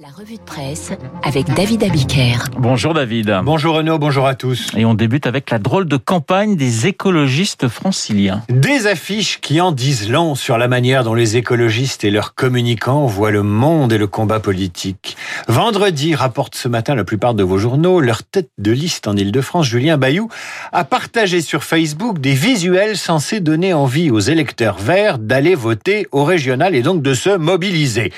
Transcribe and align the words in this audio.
La 0.00 0.08
revue 0.08 0.36
de 0.36 0.40
presse 0.40 0.92
avec 1.22 1.52
David 1.52 1.84
Abiker. 1.84 2.38
Bonjour 2.56 2.94
David. 2.94 3.40
Bonjour 3.44 3.74
Renaud, 3.74 3.98
bonjour 3.98 4.26
à 4.26 4.34
tous. 4.34 4.70
Et 4.74 4.86
on 4.86 4.94
débute 4.94 5.26
avec 5.26 5.50
la 5.50 5.58
drôle 5.58 5.86
de 5.86 5.98
campagne 5.98 6.56
des 6.56 6.86
écologistes 6.86 7.68
franciliens. 7.68 8.42
Des 8.48 8.86
affiches 8.86 9.40
qui 9.42 9.60
en 9.60 9.72
disent 9.72 10.08
long 10.08 10.34
sur 10.36 10.56
la 10.56 10.68
manière 10.68 11.04
dont 11.04 11.12
les 11.12 11.36
écologistes 11.36 12.02
et 12.02 12.10
leurs 12.10 12.34
communicants 12.34 13.04
voient 13.04 13.30
le 13.30 13.42
monde 13.42 13.92
et 13.92 13.98
le 13.98 14.06
combat 14.06 14.40
politique. 14.40 15.18
Vendredi, 15.48 16.14
rapporte 16.14 16.54
ce 16.54 16.68
matin 16.68 16.94
la 16.94 17.04
plupart 17.04 17.34
de 17.34 17.42
vos 17.42 17.58
journaux, 17.58 18.00
leur 18.00 18.22
tête 18.22 18.48
de 18.56 18.72
liste 18.72 19.06
en 19.06 19.14
Ile-de-France, 19.14 19.66
Julien 19.66 19.98
Bayou, 19.98 20.30
a 20.72 20.84
partagé 20.84 21.42
sur 21.42 21.62
Facebook 21.62 22.20
des 22.20 22.32
visuels 22.32 22.96
censés 22.96 23.40
donner 23.40 23.74
envie 23.74 24.10
aux 24.10 24.20
électeurs 24.20 24.78
verts 24.78 25.18
d'aller 25.18 25.54
voter 25.54 26.06
au 26.10 26.24
régional 26.24 26.74
et 26.74 26.80
donc 26.80 27.02
de 27.02 27.12
se 27.12 27.36
mobiliser. 27.36 28.14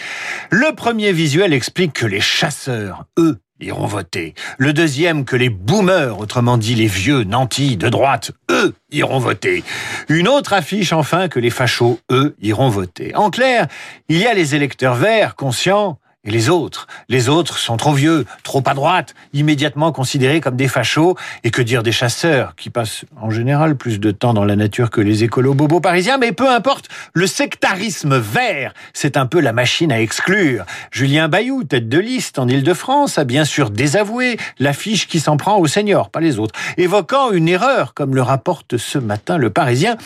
Le 0.51 0.73
premier 0.77 1.11
visuel 1.11 1.53
explique 1.53 1.72
explique 1.73 1.95
que 1.95 2.05
les 2.05 2.21
chasseurs, 2.21 3.07
eux, 3.19 3.39
iront 3.59 3.87
voter. 3.87 4.35
Le 4.59 4.75
deuxième, 4.75 5.25
que 5.25 5.37
les 5.37 5.49
boomers, 5.49 6.19
autrement 6.19 6.59
dit 6.59 6.75
les 6.75 6.87
vieux 6.87 7.25
nantis 7.25 7.79
de 7.79 7.89
droite, 7.89 8.33
eux, 8.51 8.75
iront 8.91 9.19
voter. 9.19 9.65
Une 10.11 10.29
autre 10.29 10.53
affiche 10.53 10.93
enfin 10.93 11.29
que 11.29 11.41
les 11.41 11.49
fachos, 11.49 11.99
eux, 12.11 12.37
iront 12.43 12.69
voter. 12.69 13.15
En 13.15 13.31
clair, 13.31 13.69
il 14.11 14.19
y 14.19 14.27
a 14.27 14.35
les 14.35 14.55
électeurs 14.55 14.97
verts, 14.97 15.35
conscients, 15.35 15.99
et 16.25 16.31
les 16.31 16.49
autres 16.49 16.87
Les 17.09 17.29
autres 17.29 17.59
sont 17.59 17.77
trop 17.77 17.93
vieux, 17.93 18.27
trop 18.45 18.63
à 18.67 18.75
droite, 18.75 19.15
immédiatement 19.33 19.91
considérés 19.91 20.41
comme 20.41 20.55
des 20.55 20.69
fachos. 20.69 21.17
Et 21.43 21.51
que 21.51 21.63
dire 21.63 21.83
des 21.83 21.91
chasseurs, 21.91 22.55
qui 22.55 22.71
passent 22.71 23.05
en 23.21 23.31
général 23.31 23.77
plus 23.77 23.99
de 23.99 24.13
temps 24.13 24.33
dans 24.33 24.45
la 24.45 24.55
nature 24.55 24.91
que 24.91 25.01
les 25.01 25.25
écolos 25.25 25.55
bobos 25.55 25.81
parisiens, 25.81 26.19
mais 26.19 26.31
peu 26.31 26.49
importe, 26.49 26.89
le 27.13 27.27
sectarisme 27.27 28.17
vert, 28.17 28.73
c'est 28.93 29.17
un 29.17 29.27
peu 29.27 29.41
la 29.41 29.53
machine 29.53 29.91
à 29.91 30.01
exclure. 30.01 30.65
Julien 30.93 31.29
Bayou, 31.29 31.65
tête 31.65 31.89
de 31.89 31.99
liste 31.99 32.39
en 32.39 32.47
Ile-de-France, 32.47 33.19
a 33.19 33.25
bien 33.25 33.45
sûr 33.45 33.71
désavoué 33.71 34.39
l'affiche 34.61 35.09
qui 35.09 35.19
s'en 35.19 35.37
prend 35.37 35.59
aux 35.59 35.67
seniors, 35.67 36.11
pas 36.11 36.21
les 36.21 36.39
autres, 36.39 36.59
évoquant 36.77 37.33
une 37.33 37.49
erreur, 37.49 37.95
comme 37.95 38.15
le 38.15 38.23
rapporte 38.23 38.77
ce 38.77 38.99
matin 38.99 39.39
le 39.39 39.51
Parisien. 39.51 39.97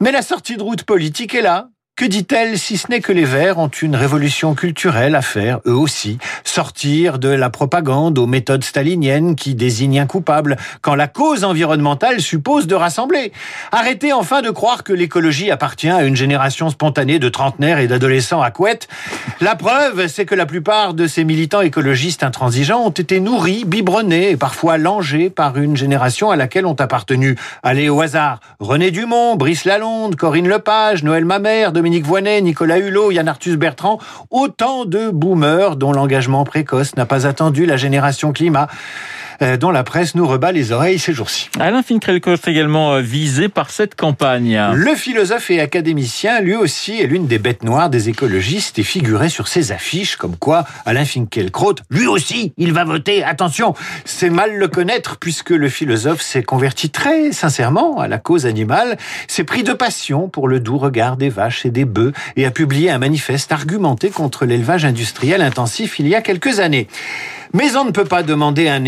Mais 0.00 0.10
la 0.10 0.22
sortie 0.22 0.56
de 0.56 0.62
route 0.62 0.82
politique 0.82 1.34
est 1.34 1.42
là, 1.42 1.68
que 1.96 2.04
dit-elle 2.04 2.58
si 2.58 2.76
ce 2.76 2.88
n'est 2.90 3.00
que 3.00 3.12
les 3.12 3.24
Verts 3.24 3.58
ont 3.58 3.68
une 3.68 3.94
révolution 3.94 4.54
culturelle 4.56 5.14
à 5.14 5.22
faire, 5.22 5.60
eux 5.64 5.76
aussi, 5.76 6.18
sortir 6.42 7.20
de 7.20 7.28
la 7.28 7.50
propagande 7.50 8.18
aux 8.18 8.26
méthodes 8.26 8.64
staliniennes 8.64 9.36
qui 9.36 9.54
désignent 9.54 10.00
un 10.00 10.06
coupable, 10.06 10.56
quand 10.80 10.96
la 10.96 11.06
cause 11.06 11.44
environnementale 11.44 12.20
suppose 12.20 12.66
de 12.66 12.74
rassembler. 12.74 13.32
Arrêtez 13.70 14.12
enfin 14.12 14.42
de 14.42 14.50
croire 14.50 14.82
que 14.82 14.92
l'écologie 14.92 15.52
appartient 15.52 15.88
à 15.88 16.02
une 16.02 16.16
génération 16.16 16.68
spontanée 16.68 17.20
de 17.20 17.28
trentenaires 17.28 17.78
et 17.78 17.86
d'adolescents 17.86 18.42
à 18.42 18.50
couette. 18.50 18.88
La 19.40 19.54
preuve, 19.54 20.08
c'est 20.08 20.26
que 20.26 20.34
la 20.34 20.46
plupart 20.46 20.94
de 20.94 21.06
ces 21.06 21.22
militants 21.22 21.60
écologistes 21.60 22.24
intransigeants 22.24 22.84
ont 22.84 22.90
été 22.90 23.20
nourris, 23.20 23.64
biberonnés 23.64 24.30
et 24.30 24.36
parfois 24.36 24.78
langés 24.78 25.30
par 25.30 25.58
une 25.58 25.76
génération 25.76 26.32
à 26.32 26.36
laquelle 26.36 26.66
ont 26.66 26.74
appartenu, 26.74 27.36
allez 27.62 27.88
au 27.88 28.00
hasard, 28.00 28.40
René 28.58 28.90
Dumont, 28.90 29.36
Brice 29.36 29.64
Lalonde, 29.64 30.16
Corinne 30.16 30.48
Lepage, 30.48 31.04
Noël 31.04 31.24
Mamère, 31.24 31.70
Dominique 31.84 32.06
Voynet, 32.06 32.40
Nicolas 32.40 32.78
Hulot, 32.78 33.10
Yann 33.10 33.28
Arthus 33.28 33.58
Bertrand, 33.58 33.98
autant 34.30 34.86
de 34.86 35.10
boomers 35.10 35.76
dont 35.76 35.92
l'engagement 35.92 36.42
précoce 36.44 36.96
n'a 36.96 37.04
pas 37.04 37.26
attendu 37.26 37.66
la 37.66 37.76
génération 37.76 38.32
climat. 38.32 38.68
Euh, 39.42 39.56
dont 39.56 39.70
la 39.70 39.82
presse 39.82 40.14
nous 40.14 40.26
rebat 40.26 40.52
les 40.52 40.72
oreilles 40.72 40.98
ces 40.98 41.12
jours-ci. 41.12 41.48
Alain 41.58 41.82
Finkielkraut 41.82 42.36
également 42.46 42.94
euh, 42.94 43.00
visé 43.00 43.48
par 43.48 43.70
cette 43.70 43.94
campagne. 43.94 44.60
Le 44.74 44.94
philosophe 44.94 45.50
et 45.50 45.60
académicien, 45.60 46.40
lui 46.40 46.54
aussi, 46.54 47.00
est 47.00 47.06
l'une 47.06 47.26
des 47.26 47.38
bêtes 47.38 47.64
noires 47.64 47.90
des 47.90 48.08
écologistes 48.08 48.78
et 48.78 48.82
figurait 48.82 49.28
sur 49.28 49.48
ses 49.48 49.72
affiches 49.72 50.16
comme 50.16 50.36
quoi 50.36 50.64
Alain 50.86 51.04
Finkielkraut, 51.04 51.74
lui 51.90 52.06
aussi, 52.06 52.52
il 52.56 52.72
va 52.72 52.84
voter. 52.84 53.24
Attention, 53.24 53.74
c'est 54.04 54.30
mal 54.30 54.56
le 54.56 54.68
connaître 54.68 55.16
puisque 55.18 55.50
le 55.50 55.68
philosophe 55.68 56.20
s'est 56.20 56.42
converti 56.42 56.90
très 56.90 57.32
sincèrement 57.32 57.98
à 57.98 58.08
la 58.08 58.18
cause 58.18 58.46
animale, 58.46 58.96
s'est 59.28 59.44
pris 59.44 59.62
de 59.62 59.72
passion 59.72 60.28
pour 60.28 60.48
le 60.48 60.60
doux 60.60 60.78
regard 60.78 61.16
des 61.16 61.28
vaches 61.28 61.66
et 61.66 61.70
des 61.70 61.84
bœufs 61.84 62.12
et 62.36 62.46
a 62.46 62.50
publié 62.50 62.90
un 62.90 62.98
manifeste 62.98 63.52
argumenté 63.52 64.10
contre 64.10 64.46
l'élevage 64.46 64.84
industriel 64.84 65.42
intensif 65.42 65.98
il 65.98 66.08
y 66.08 66.14
a 66.14 66.22
quelques 66.22 66.60
années. 66.60 66.88
Mais 67.52 67.76
on 67.76 67.84
ne 67.84 67.90
peut 67.90 68.04
pas 68.04 68.22
demander 68.22 68.68
un 68.68 68.84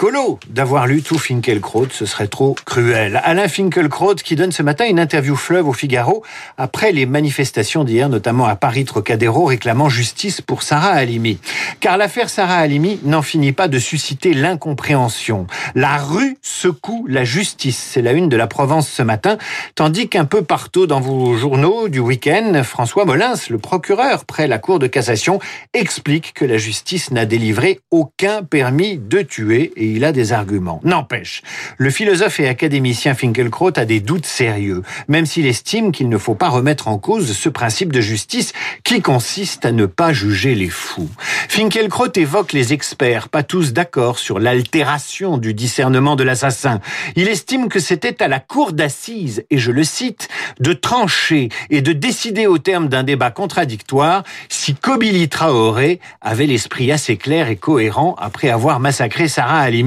colo 0.00 0.38
d'avoir 0.48 0.86
lu 0.86 1.02
tout 1.02 1.18
Finkelkraut, 1.18 1.88
ce 1.90 2.06
serait 2.06 2.26
trop 2.26 2.56
cruel. 2.64 3.20
Alain 3.22 3.48
Finkelkraut 3.48 4.14
qui 4.14 4.34
donne 4.34 4.50
ce 4.50 4.62
matin 4.62 4.86
une 4.86 4.98
interview 4.98 5.36
fleuve 5.36 5.68
au 5.68 5.74
Figaro 5.74 6.24
après 6.56 6.90
les 6.92 7.04
manifestations 7.04 7.84
d'hier, 7.84 8.08
notamment 8.08 8.46
à 8.46 8.56
Paris 8.56 8.86
Trocadéro, 8.86 9.44
réclamant 9.44 9.90
justice 9.90 10.40
pour 10.40 10.62
Sarah 10.62 10.92
Halimi. 10.92 11.38
Car 11.80 11.98
l'affaire 11.98 12.30
Sarah 12.30 12.56
Halimi 12.56 12.98
n'en 13.02 13.20
finit 13.20 13.52
pas 13.52 13.68
de 13.68 13.78
susciter 13.78 14.32
l'incompréhension. 14.32 15.46
La 15.74 15.98
rue 15.98 16.38
secoue 16.40 17.04
la 17.06 17.24
justice, 17.24 17.76
c'est 17.76 18.00
la 18.00 18.12
une 18.12 18.30
de 18.30 18.38
la 18.38 18.46
Provence 18.46 18.88
ce 18.88 19.02
matin, 19.02 19.36
tandis 19.74 20.08
qu'un 20.08 20.24
peu 20.24 20.40
partout 20.40 20.86
dans 20.86 21.00
vos 21.00 21.36
journaux 21.36 21.90
du 21.90 21.98
week-end, 21.98 22.62
François 22.64 23.04
Molins, 23.04 23.34
le 23.50 23.58
procureur 23.58 24.24
près 24.24 24.46
la 24.46 24.56
Cour 24.56 24.78
de 24.78 24.86
cassation, 24.86 25.40
explique 25.74 26.32
que 26.32 26.46
la 26.46 26.56
justice 26.56 27.10
n'a 27.10 27.26
délivré 27.26 27.80
aucun 27.90 28.42
permis 28.42 28.96
de 28.96 29.20
tuer 29.20 29.72
et 29.76 29.89
il 29.90 30.04
a 30.04 30.12
des 30.12 30.32
arguments. 30.32 30.80
N'empêche, 30.84 31.42
le 31.76 31.90
philosophe 31.90 32.40
et 32.40 32.48
académicien 32.48 33.14
Finkelkraut 33.14 33.72
a 33.76 33.84
des 33.84 34.00
doutes 34.00 34.26
sérieux, 34.26 34.82
même 35.08 35.26
s'il 35.26 35.46
estime 35.46 35.92
qu'il 35.92 36.08
ne 36.08 36.18
faut 36.18 36.34
pas 36.34 36.48
remettre 36.48 36.88
en 36.88 36.98
cause 36.98 37.32
ce 37.36 37.48
principe 37.48 37.92
de 37.92 38.00
justice 38.00 38.52
qui 38.84 39.02
consiste 39.02 39.64
à 39.64 39.72
ne 39.72 39.86
pas 39.86 40.12
juger 40.12 40.54
les 40.54 40.68
fous. 40.68 41.10
Finkelkraut 41.48 42.12
évoque 42.16 42.52
les 42.52 42.72
experts, 42.72 43.28
pas 43.28 43.42
tous 43.42 43.72
d'accord 43.72 44.18
sur 44.18 44.38
l'altération 44.38 45.38
du 45.38 45.54
discernement 45.54 46.16
de 46.16 46.24
l'assassin. 46.24 46.80
Il 47.16 47.28
estime 47.28 47.68
que 47.68 47.80
c'était 47.80 48.22
à 48.22 48.28
la 48.28 48.40
cour 48.40 48.72
d'assises, 48.72 49.44
et 49.50 49.58
je 49.58 49.72
le 49.72 49.84
cite, 49.84 50.28
de 50.58 50.72
trancher 50.72 51.48
et 51.70 51.82
de 51.82 51.92
décider 51.92 52.46
au 52.46 52.58
terme 52.58 52.88
d'un 52.88 53.02
débat 53.02 53.30
contradictoire 53.30 54.24
si 54.48 54.74
Kobili 54.74 55.28
Traoré 55.28 56.00
avait 56.20 56.46
l'esprit 56.46 56.92
assez 56.92 57.16
clair 57.16 57.48
et 57.48 57.56
cohérent 57.56 58.14
après 58.18 58.48
avoir 58.48 58.80
massacré 58.80 59.28
Sarah 59.28 59.60
Ali 59.60 59.79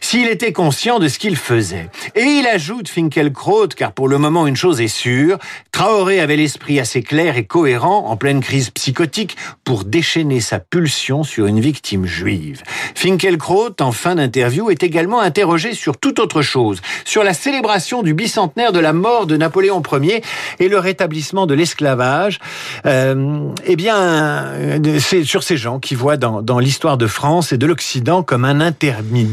s'il 0.00 0.28
était 0.28 0.52
conscient 0.52 0.98
de 0.98 1.08
ce 1.08 1.18
qu'il 1.18 1.36
faisait. 1.36 1.88
Et 2.14 2.22
il 2.22 2.46
ajoute 2.46 2.88
Finkelkraut, 2.88 3.68
car 3.68 3.92
pour 3.92 4.08
le 4.08 4.18
moment 4.18 4.46
une 4.46 4.56
chose 4.56 4.80
est 4.80 4.88
sûre, 4.88 5.38
Traoré 5.72 6.20
avait 6.20 6.36
l'esprit 6.36 6.78
assez 6.80 7.02
clair 7.02 7.36
et 7.36 7.44
cohérent 7.44 8.06
en 8.06 8.16
pleine 8.16 8.40
crise 8.40 8.70
psychotique 8.70 9.36
pour 9.64 9.84
déchaîner 9.84 10.40
sa 10.40 10.58
pulsion 10.58 11.24
sur 11.24 11.46
une 11.46 11.60
victime 11.60 12.06
juive. 12.06 12.62
Finkelkraut, 12.94 13.80
en 13.80 13.92
fin 13.92 14.14
d'interview, 14.14 14.70
est 14.70 14.82
également 14.82 15.20
interrogé 15.20 15.74
sur 15.74 15.96
toute 15.96 16.18
autre 16.18 16.42
chose, 16.42 16.80
sur 17.04 17.24
la 17.24 17.34
célébration 17.34 18.02
du 18.02 18.14
bicentenaire 18.14 18.72
de 18.72 18.80
la 18.80 18.92
mort 18.92 19.26
de 19.26 19.36
Napoléon 19.36 19.82
Ier 20.00 20.22
et 20.60 20.68
le 20.68 20.78
rétablissement 20.78 21.46
de 21.46 21.54
l'esclavage. 21.54 22.38
Euh, 22.86 23.48
eh 23.64 23.76
bien, 23.76 24.52
c'est 25.00 25.24
sur 25.24 25.42
ces 25.42 25.56
gens 25.56 25.78
qui 25.78 25.94
voient 25.94 26.16
dans, 26.16 26.42
dans 26.42 26.58
l'histoire 26.58 26.96
de 26.96 27.06
France 27.06 27.52
et 27.52 27.58
de 27.58 27.66
l'Occident 27.66 28.22
comme 28.22 28.44
un 28.44 28.60
intermédiaire 28.60 29.23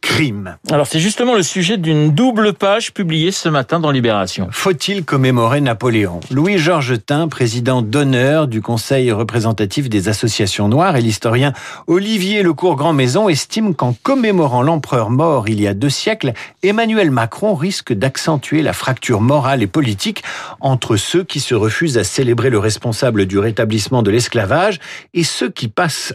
crime. 0.00 0.56
Alors 0.70 0.86
c'est 0.86 0.98
justement 0.98 1.34
le 1.34 1.42
sujet 1.42 1.76
d'une 1.76 2.10
double 2.10 2.52
page 2.52 2.92
publiée 2.92 3.30
ce 3.30 3.48
matin 3.48 3.80
dans 3.80 3.90
Libération. 3.90 4.48
Faut-il 4.50 5.04
commémorer 5.04 5.60
Napoléon? 5.60 6.20
Louis-Georges 6.30 7.04
Tin, 7.04 7.28
président 7.28 7.82
d'honneur 7.82 8.48
du 8.48 8.62
Conseil 8.62 9.12
représentatif 9.12 9.88
des 9.88 10.08
associations 10.08 10.68
noires 10.68 10.96
et 10.96 11.00
l'historien 11.00 11.52
Olivier 11.86 12.42
Lecourt-Grand 12.42 12.92
Maison 12.92 13.28
estime 13.28 13.74
qu'en 13.74 13.94
commémorant 14.02 14.62
l'empereur 14.62 15.10
mort 15.10 15.48
il 15.48 15.60
y 15.60 15.66
a 15.66 15.74
deux 15.74 15.90
siècles, 15.90 16.32
Emmanuel 16.62 17.10
Macron 17.10 17.54
risque 17.54 17.92
d'accentuer 17.92 18.62
la 18.62 18.72
fracture 18.72 19.20
morale 19.20 19.62
et 19.62 19.66
politique 19.66 20.22
entre 20.60 20.96
ceux 20.96 21.24
qui 21.24 21.40
se 21.40 21.54
refusent 21.54 21.98
à 21.98 22.04
célébrer 22.04 22.50
le 22.50 22.58
responsable 22.58 23.26
du 23.26 23.38
rétablissement 23.38 24.02
de 24.02 24.10
l'esclavage 24.10 24.78
et 25.14 25.24
ceux 25.24 25.50
qui 25.50 25.68
passent 25.68 26.14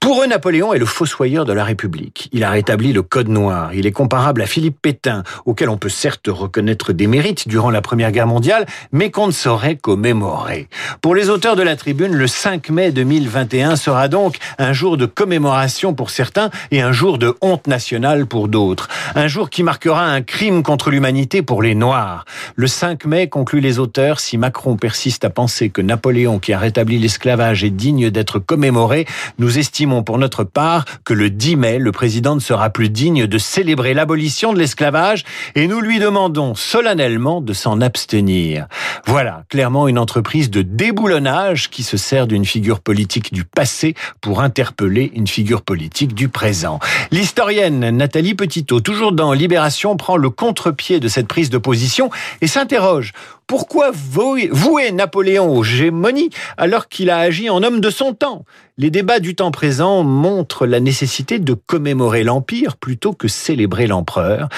Pour 0.00 0.22
eux, 0.22 0.26
Napoléon 0.26 0.74
est 0.74 0.78
le 0.78 0.86
fossoyeur 0.86 1.44
de 1.44 1.52
la 1.52 1.64
République. 1.64 2.28
Il 2.32 2.44
a 2.44 2.50
rétabli 2.50 2.92
le 2.92 3.02
Code 3.02 3.28
noir. 3.28 3.72
Il 3.74 3.86
est 3.86 3.92
comparable 3.92 4.42
à 4.42 4.46
Philippe 4.46 4.76
Pétain, 4.80 5.22
auquel 5.46 5.68
on 5.68 5.76
peut 5.76 5.88
certes 5.88 6.28
reconnaître 6.28 6.92
des 6.92 7.06
mérites 7.06 7.48
durant 7.48 7.70
la 7.70 7.80
Première 7.80 8.12
Guerre 8.12 8.26
mondiale, 8.26 8.66
mais 8.92 9.10
qu'on 9.10 9.26
ne 9.26 9.32
saurait 9.32 9.76
commémorer. 9.76 10.68
Pour 11.00 11.14
les 11.14 11.30
auteurs 11.30 11.56
de 11.56 11.62
la 11.62 11.76
tribune, 11.76 12.14
le 12.14 12.26
5 12.26 12.70
mai 12.70 12.92
2021 12.92 13.76
sera 13.76 14.08
donc 14.08 14.36
un 14.58 14.72
jour 14.72 14.96
de 14.96 15.06
commémoration 15.06 15.94
pour 15.94 16.10
certains 16.10 16.50
et 16.70 16.82
un 16.82 16.92
jour 16.92 17.18
de 17.18 17.34
honte 17.40 17.66
nationale 17.66 18.26
pour 18.26 18.48
d'autres. 18.48 18.88
Un 19.14 19.26
jour 19.26 19.50
qui 19.50 19.62
marquera 19.62 20.04
un 20.04 20.22
crime 20.22 20.62
contre 20.62 20.90
l'humanité 20.90 21.42
pour 21.42 21.62
les 21.62 21.74
Noirs. 21.74 22.24
Le 22.56 22.66
5 22.66 23.04
mai, 23.06 23.28
conclut 23.28 23.60
les 23.60 23.78
auteurs, 23.78 24.20
si 24.20 24.38
Macron 24.38 24.76
persiste 24.76 25.24
à 25.24 25.30
penser 25.30 25.70
que 25.70 25.80
Napoléon, 25.80 26.38
qui 26.38 26.52
a 26.52 26.58
rétabli 26.58 26.98
l'esclavage, 26.98 27.64
est 27.64 27.70
digne 27.70 28.10
d'être 28.10 28.38
commémoré, 28.38 29.03
Nous 29.38 29.58
estimons 29.58 30.02
pour 30.02 30.18
notre 30.18 30.44
part 30.44 30.84
que 31.04 31.14
le 31.14 31.30
10 31.30 31.56
mai, 31.56 31.78
le 31.78 31.92
président 31.92 32.34
ne 32.34 32.40
sera 32.40 32.70
plus 32.70 32.88
digne 32.88 33.26
de 33.26 33.38
célébrer 33.38 33.94
l'abolition 33.94 34.52
de 34.52 34.58
l'esclavage 34.58 35.24
et 35.54 35.66
nous 35.66 35.80
lui 35.80 35.98
demandons 35.98 36.54
solennellement 36.54 37.40
de 37.40 37.52
s'en 37.52 37.80
abstenir. 37.80 38.66
Voilà, 39.06 39.44
clairement 39.48 39.88
une 39.88 39.98
entreprise 39.98 40.50
de 40.50 40.62
déboulonnage 40.62 41.70
qui 41.70 41.82
se 41.82 41.96
sert 41.96 42.26
d'une 42.26 42.44
figure 42.44 42.80
politique 42.80 43.32
du 43.32 43.44
passé 43.44 43.94
pour 44.20 44.40
interpeller 44.40 45.12
une 45.14 45.26
figure 45.26 45.62
politique 45.62 46.14
du 46.14 46.28
présent. 46.28 46.78
L'historienne 47.10 47.90
Nathalie 47.90 48.34
Petitot, 48.34 48.80
toujours 48.80 49.12
dans 49.12 49.32
Libération, 49.32 49.96
prend 49.96 50.16
le 50.16 50.30
contre-pied 50.30 51.00
de 51.00 51.08
cette 51.08 51.28
prise 51.28 51.50
de 51.50 51.58
position 51.58 52.10
et 52.40 52.46
s'interroge 52.46 53.12
pourquoi 53.46 53.90
vouer 53.92 54.92
Napoléon 54.92 55.54
aux 55.54 55.62
gémonies 55.62 56.30
alors 56.56 56.88
qu'il 56.88 57.10
a 57.10 57.18
agi 57.18 57.50
en 57.50 57.62
homme 57.62 57.80
de 57.80 57.90
son 57.90 58.14
temps? 58.14 58.44
Les 58.76 58.90
débats 58.90 59.20
du 59.20 59.36
temps 59.36 59.52
présent 59.52 60.02
montrent 60.02 60.66
la 60.66 60.80
nécessité 60.80 61.38
de 61.38 61.54
commémorer 61.54 62.24
l'Empire 62.24 62.76
plutôt 62.76 63.12
que 63.12 63.28
célébrer 63.28 63.86
l'empereur. 63.86 64.48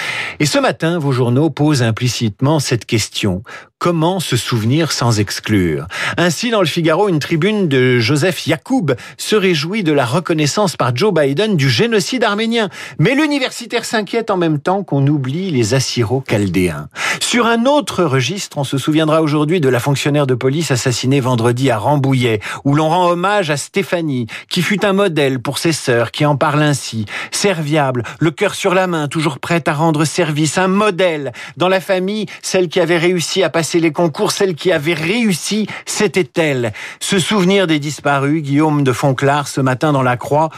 Et 0.41 0.47
ce 0.47 0.59
matin, 0.59 0.99
vos 0.99 1.13
journaux 1.13 1.51
posent 1.51 1.83
implicitement 1.83 2.59
cette 2.59 2.87
question. 2.87 3.43
Comment 3.79 4.21
se 4.21 4.39
souvenir 4.39 4.91
sans 4.91 5.21
exclure 5.21 5.87
Ainsi, 6.17 6.51
dans 6.51 6.61
le 6.61 6.67
Figaro, 6.67 7.11
une 7.11 7.19
tribune 7.19 7.69
de 7.69 7.99
Joseph 7.99 8.47
Yacoub 8.47 8.95
se 9.19 9.37
réjouit 9.37 9.85
de 9.85 9.93
la 9.93 10.07
reconnaissance 10.07 10.79
par 10.79 10.97
Joe 10.97 11.13
Biden 11.13 11.57
du 11.57 11.69
génocide 11.69 12.25
arménien. 12.25 12.71
Mais 12.99 13.15
l'universitaire 13.15 13.85
s'inquiète 13.85 14.31
en 14.31 14.39
même 14.39 14.61
temps 14.61 14.83
qu'on 14.83 15.07
oublie 15.07 15.51
les 15.51 15.75
Assyro-Chaldéens. 15.75 16.89
Sur 17.21 17.47
un 17.47 17.67
autre 17.67 18.05
registre, 18.05 18.57
on 18.57 18.65
se 18.65 18.79
souviendra 18.79 19.21
aujourd'hui 19.21 19.61
de 19.61 19.69
la 19.69 19.79
fonctionnaire 19.79 20.27
de 20.27 20.35
police 20.35 20.71
assassinée 20.71 21.21
vendredi 21.21 21.71
à 21.71 21.77
Rambouillet, 21.77 22.41
où 22.65 22.75
l'on 22.75 22.89
rend 22.89 23.11
hommage 23.11 23.51
à 23.51 23.59
Stéphanie, 23.59 24.27
qui 24.49 24.63
fut 24.63 24.87
un 24.87 24.95
modèle 24.95 25.39
pour 25.39 25.59
ses 25.59 25.73
sœurs, 25.73 26.13
qui 26.13 26.25
en 26.25 26.37
parle 26.37 26.63
ainsi. 26.63 27.05
Serviable, 27.31 28.05
le 28.21 28.31
cœur 28.31 28.55
sur 28.55 28.73
la 28.73 28.87
main, 28.87 29.07
toujours 29.07 29.39
prête 29.39 29.69
à 29.69 29.75
rendre 29.75 30.07
service, 30.07 30.57
un 30.57 30.69
modèle. 30.69 31.33
Dans 31.59 31.69
la 31.69 31.81
famille, 31.81 32.25
celle 32.41 32.69
qui 32.69 32.81
avait 32.81 32.97
réussi 32.97 33.43
à 33.43 33.51
passer 33.67 33.81
les 33.81 33.91
concours, 33.91 34.31
celle 34.31 34.55
qui 34.55 34.71
avait 34.71 34.95
réussi, 34.95 35.67
c'était 35.87 36.31
elle. 36.41 36.73
Ce 37.01 37.19
souvenir 37.19 37.67
des 37.67 37.81
disparus, 37.81 38.41
Guillaume 38.41 38.85
de 38.85 38.93
Fonclard, 38.93 39.49
ce 39.49 39.61
matin 39.61 39.91
dans 39.91 40.05
la 40.05 40.17
Croix, 40.17 40.51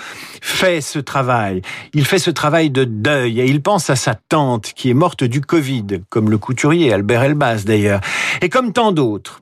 fait 0.42 0.82
ce 0.82 0.98
travail. 0.98 1.62
Il 1.94 2.04
fait 2.04 2.18
ce 2.18 2.30
travail 2.30 2.68
de 2.68 2.84
deuil 2.84 3.40
et 3.40 3.46
il 3.46 3.62
pense 3.62 3.88
à 3.88 3.96
sa 3.96 4.14
tante 4.14 4.74
qui 4.74 4.90
est 4.90 4.94
morte 4.94 5.24
du 5.24 5.40
Covid, 5.40 5.86
comme 6.10 6.28
le 6.28 6.36
couturier 6.36 6.92
Albert 6.92 7.22
Elbaz 7.22 7.64
d'ailleurs, 7.64 8.02
et 8.42 8.50
comme 8.50 8.74
tant 8.74 8.92
d'autres. 8.92 9.40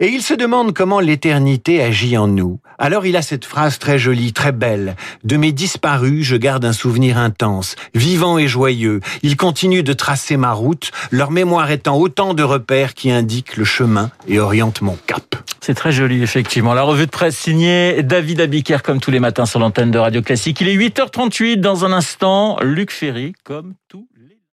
Et 0.00 0.08
il 0.08 0.22
se 0.22 0.32
demande 0.32 0.74
comment 0.74 1.00
l'éternité 1.00 1.82
agit 1.82 2.16
en 2.16 2.28
nous. 2.28 2.60
Alors 2.78 3.04
il 3.04 3.16
a 3.16 3.22
cette 3.22 3.44
phrase 3.44 3.80
très 3.80 3.98
jolie, 3.98 4.32
très 4.32 4.52
belle. 4.52 4.94
De 5.24 5.36
mes 5.36 5.50
disparus, 5.50 6.24
je 6.24 6.36
garde 6.36 6.64
un 6.64 6.72
souvenir 6.72 7.18
intense, 7.18 7.74
vivant 7.94 8.38
et 8.38 8.46
joyeux. 8.46 9.00
Ils 9.22 9.36
continuent 9.36 9.82
de 9.82 9.92
tracer 9.92 10.36
ma 10.36 10.52
route, 10.52 10.92
leur 11.10 11.32
mémoire 11.32 11.72
étant 11.72 11.98
autant 11.98 12.32
de 12.32 12.44
repères 12.44 12.94
qui 12.94 13.10
indiquent 13.10 13.56
le 13.56 13.64
chemin 13.64 14.12
et 14.28 14.38
orientent 14.38 14.82
mon 14.82 14.96
cap. 15.08 15.34
C'est 15.60 15.74
très 15.74 15.90
joli, 15.90 16.22
effectivement. 16.22 16.74
La 16.74 16.82
revue 16.82 17.06
de 17.06 17.10
presse 17.10 17.36
signée 17.36 18.04
David 18.04 18.40
Abiker, 18.40 18.78
comme 18.84 19.00
tous 19.00 19.10
les 19.10 19.20
matins 19.20 19.46
sur 19.46 19.58
l'antenne 19.58 19.90
de 19.90 19.98
Radio 19.98 20.22
Classique. 20.22 20.60
Il 20.60 20.68
est 20.68 20.76
8h38 20.76 21.56
dans 21.56 21.84
un 21.84 21.92
instant. 21.92 22.56
Luc 22.62 22.92
Ferry, 22.92 23.32
comme 23.42 23.74
tous 23.88 24.06